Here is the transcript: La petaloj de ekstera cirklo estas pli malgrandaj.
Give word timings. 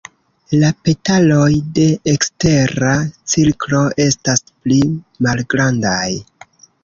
La 0.61 0.69
petaloj 0.87 1.49
de 1.75 1.83
ekstera 2.13 2.95
cirklo 3.35 3.83
estas 4.07 4.43
pli 4.63 4.79
malgrandaj. 5.27 6.09